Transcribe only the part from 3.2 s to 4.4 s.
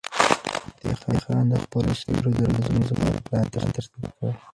پلان ترتیب کړ.